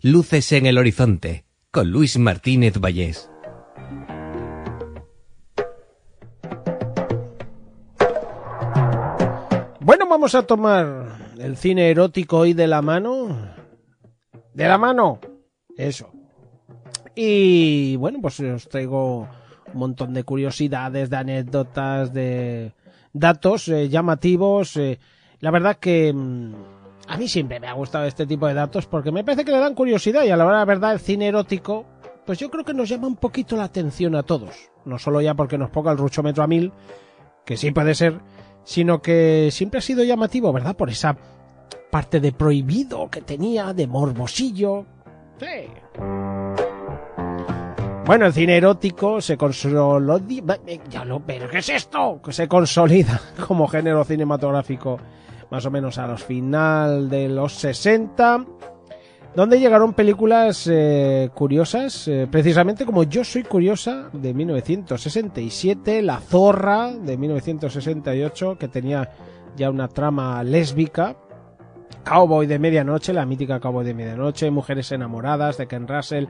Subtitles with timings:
[0.00, 3.28] Luces en el horizonte, con Luis Martínez Vallés.
[9.80, 13.56] Bueno, vamos a tomar el cine erótico hoy de la mano.
[14.54, 15.18] De la mano.
[15.76, 16.12] Eso.
[17.16, 19.28] Y bueno, pues os traigo
[19.72, 22.72] un montón de curiosidades, de anécdotas, de
[23.12, 24.76] datos eh, llamativos.
[24.76, 25.00] eh.
[25.40, 26.54] la verdad que mm,
[27.08, 29.58] a mí siempre me ha gustado este tipo de datos porque me parece que le
[29.58, 31.86] dan curiosidad y a la hora de la verdad el cine erótico,
[32.26, 34.70] pues yo creo que nos llama un poquito la atención a todos.
[34.84, 36.72] No solo ya porque nos ponga el ruchómetro a mil,
[37.46, 38.20] que sí puede ser,
[38.62, 40.76] sino que siempre ha sido llamativo, ¿verdad?
[40.76, 41.16] Por esa
[41.90, 44.84] parte de prohibido que tenía, de morbosillo.
[45.40, 45.70] Sí.
[48.04, 49.98] Bueno, el cine erótico se consolida.
[50.90, 52.20] Ya lo, pero ¿qué es esto?
[52.22, 54.98] Que se consolida como género cinematográfico
[55.50, 58.44] más o menos a los final de los 60,
[59.34, 66.92] donde llegaron películas eh, curiosas, eh, precisamente como Yo soy curiosa de 1967, La zorra
[66.92, 69.10] de 1968, que tenía
[69.56, 71.16] ya una trama lésbica,
[72.04, 76.26] Cowboy de Medianoche, la mítica Cowboy de Medianoche, Mujeres enamoradas de Ken Russell,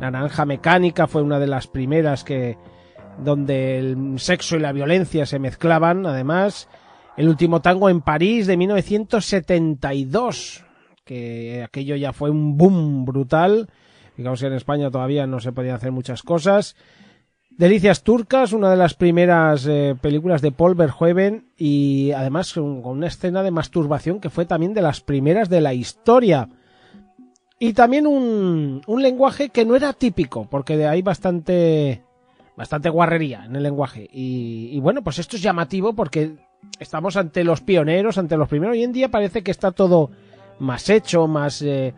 [0.00, 2.58] Naranja Mecánica fue una de las primeras que
[3.18, 6.68] donde el sexo y la violencia se mezclaban, además,
[7.16, 10.64] el último tango en París de 1972,
[11.04, 13.68] que aquello ya fue un boom brutal.
[14.16, 16.76] Digamos que en España todavía no se podían hacer muchas cosas.
[17.50, 22.92] Delicias Turcas, una de las primeras eh, películas de Paul Verhoeven y además con, con
[22.92, 26.48] una escena de masturbación que fue también de las primeras de la historia.
[27.58, 32.02] Y también un, un lenguaje que no era típico, porque hay bastante,
[32.56, 34.08] bastante guarrería en el lenguaje.
[34.10, 36.36] Y, y bueno, pues esto es llamativo porque
[36.78, 38.74] estamos ante los pioneros, ante los primeros.
[38.74, 40.10] Hoy en día parece que está todo
[40.58, 41.94] más hecho, más, eh,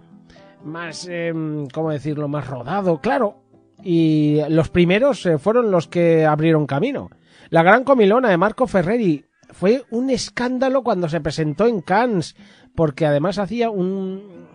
[0.65, 1.33] más, eh,
[1.73, 2.29] ¿cómo decirlo?
[2.29, 3.37] Más rodado, claro.
[3.83, 7.11] Y los primeros eh, fueron los que abrieron camino.
[7.51, 12.37] La Gran Comilona de Marco Ferreri fue un escándalo cuando se presentó en Cannes,
[12.75, 14.47] porque además hacía un,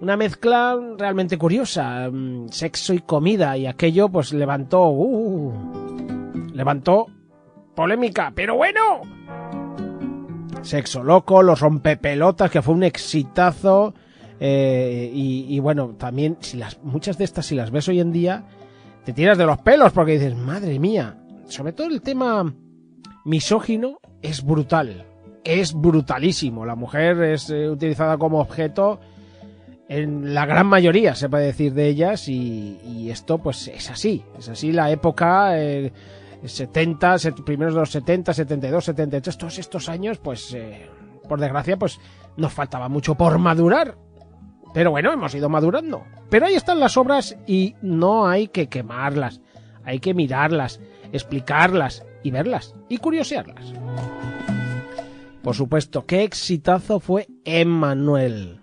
[0.00, 5.52] una mezcla realmente curiosa, mm, sexo y comida, y aquello pues levantó, uh,
[6.54, 7.06] levantó
[7.74, 9.02] polémica, pero bueno,
[10.62, 13.94] Sexo Loco, Los Rompepelotas, que fue un exitazo.
[14.38, 18.44] eh, y, bueno, también, si las, muchas de estas, si las ves hoy en día,
[19.04, 21.16] te tiras de los pelos porque dices, madre mía.
[21.48, 22.54] Sobre todo el tema
[23.24, 25.04] misógino es brutal.
[25.44, 26.64] Es brutalísimo.
[26.64, 29.00] La mujer es eh, utilizada como objeto
[29.88, 32.28] en la gran mayoría, se puede decir, de ellas.
[32.28, 34.22] Y, y esto, pues, es así.
[34.38, 35.58] Es así la época.
[35.58, 35.92] eh,
[36.44, 40.88] 70, set- primeros de los 70, 72, 73, todos estos años, pues, eh,
[41.28, 41.98] por desgracia, pues
[42.36, 43.96] nos faltaba mucho por madurar.
[44.72, 46.04] Pero bueno, hemos ido madurando.
[46.30, 49.40] Pero ahí están las obras y no hay que quemarlas.
[49.84, 50.80] Hay que mirarlas,
[51.12, 53.72] explicarlas y verlas y curiosearlas.
[55.42, 58.60] Por supuesto, qué exitazo fue Emmanuel.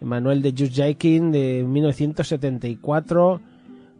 [0.00, 3.40] Emmanuel de Just Jakin de 1974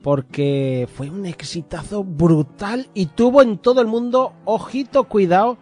[0.06, 5.58] porque fue un exitazo brutal y tuvo en todo el mundo, ojito, cuidado,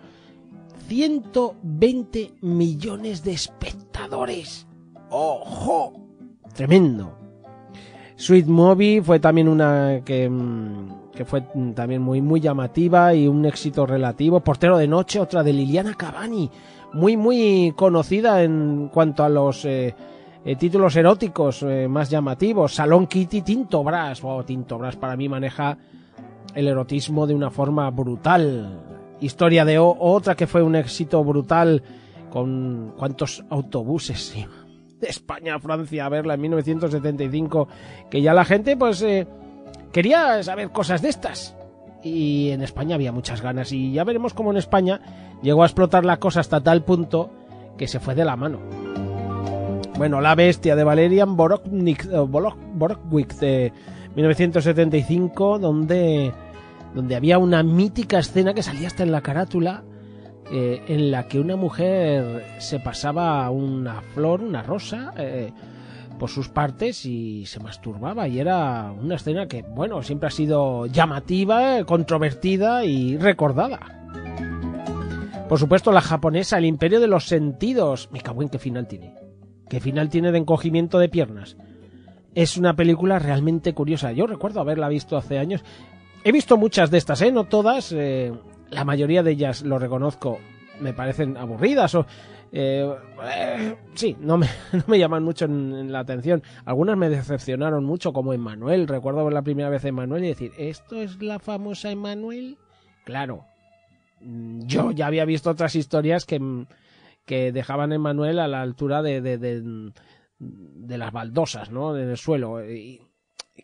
[0.86, 4.66] 120 millones de espectadores.
[5.08, 5.94] ¡Ojo!
[6.52, 7.16] Tremendo.
[8.16, 11.40] Sweet Movie fue también una que, mm, que fue
[11.74, 14.40] también muy, muy llamativa y un éxito relativo.
[14.40, 16.50] Portero de Noche, otra de Liliana Cavani,
[16.92, 19.94] muy, muy conocida en cuanto a los eh,
[20.44, 22.74] eh, títulos eróticos eh, más llamativos.
[22.74, 24.20] Salón Kitty, Tinto Brass.
[24.22, 25.78] Oh, Tinto Brass para mí maneja
[26.54, 28.80] el erotismo de una forma brutal.
[29.20, 31.82] Historia de otra que fue un éxito brutal
[32.30, 34.34] con cuántos autobuses
[35.00, 37.68] de España a Francia a verla en 1975,
[38.10, 39.26] que ya la gente pues eh,
[39.92, 41.56] quería saber cosas de estas.
[42.02, 45.00] Y en España había muchas ganas y ya veremos cómo en España
[45.42, 47.30] llegó a explotar la cosa hasta tal punto
[47.78, 48.83] que se fue de la mano.
[49.96, 53.72] Bueno, La Bestia de Valerian Borownik, eh, Borownik de
[54.16, 56.32] 1975, donde,
[56.94, 59.84] donde había una mítica escena que salía hasta en la carátula,
[60.50, 65.52] eh, en la que una mujer se pasaba una flor, una rosa, eh,
[66.18, 70.86] por sus partes y se masturbaba y era una escena que, bueno, siempre ha sido
[70.86, 73.80] llamativa, controvertida y recordada.
[75.48, 78.08] Por supuesto, la japonesa, el imperio de los sentidos.
[78.10, 79.23] Me cago en qué final tiene.
[79.74, 81.56] ¿Qué final tiene de encogimiento de piernas?
[82.36, 84.12] Es una película realmente curiosa.
[84.12, 85.64] Yo recuerdo haberla visto hace años.
[86.22, 87.32] He visto muchas de estas, ¿eh?
[87.32, 87.90] No todas.
[87.90, 88.32] Eh,
[88.70, 90.38] la mayoría de ellas, lo reconozco,
[90.78, 92.06] me parecen aburridas o...
[92.52, 92.88] Eh,
[93.94, 96.44] sí, no me, no me llaman mucho en, la atención.
[96.64, 98.86] Algunas me decepcionaron mucho, como Emmanuel.
[98.86, 102.58] Recuerdo ver la primera vez a Emmanuel y decir, ¿esto es la famosa Emmanuel?
[103.02, 103.44] Claro,
[104.20, 106.64] mm, yo ya había visto otras historias que,
[107.24, 109.38] que dejaban a Emmanuel a la altura de, de,
[110.38, 111.96] de, las baldosas, ¿no?
[111.96, 112.64] En el suelo.
[112.64, 113.00] Y,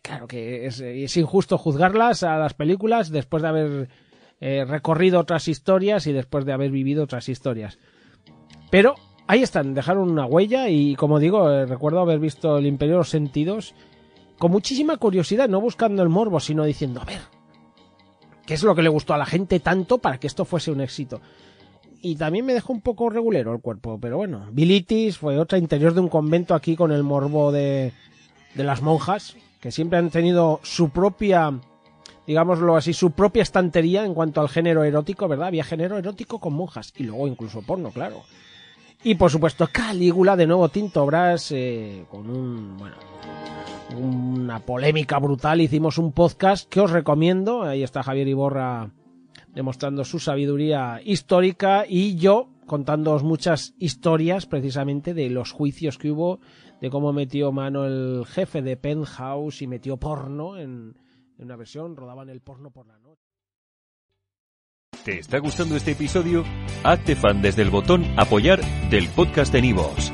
[0.01, 3.89] claro que es, es, injusto juzgarlas a las películas después de haber
[4.39, 7.77] eh, recorrido otras historias y después de haber vivido otras historias.
[8.71, 8.95] Pero
[9.27, 12.99] ahí están, dejaron una huella y como digo, eh, recuerdo haber visto el Imperio de
[12.99, 13.75] los Sentidos
[14.39, 17.21] con muchísima curiosidad, no buscando el morbo, sino diciendo, a ver,
[18.47, 20.81] ¿qué es lo que le gustó a la gente tanto para que esto fuese un
[20.81, 21.21] éxito?
[22.01, 25.93] Y también me dejó un poco regulero el cuerpo, pero bueno, Bilitis fue otra interior
[25.93, 27.93] de un convento aquí con el morbo de,
[28.55, 31.59] de las monjas, que siempre han tenido su propia
[32.25, 35.47] digámoslo así, su propia estantería en cuanto al género erótico, ¿verdad?
[35.47, 38.23] Había género erótico con monjas y luego incluso porno, claro.
[39.03, 42.95] Y por supuesto Calígula, de nuevo Tinto Brass, eh, con un, bueno,
[43.99, 45.59] una polémica brutal.
[45.59, 47.63] Hicimos un podcast que os recomiendo.
[47.63, 48.91] Ahí está Javier Iborra
[49.53, 56.39] demostrando su sabiduría histórica y yo contándoos muchas historias precisamente de los juicios que hubo,
[56.79, 60.95] de cómo metió mano el jefe de Penthouse y metió porno en,
[61.37, 63.21] en una versión, rodaban el porno por la noche.
[65.03, 66.43] ¿Te está gustando este episodio?
[66.83, 70.13] Hazte fan desde el botón Apoyar del podcast de Nivos.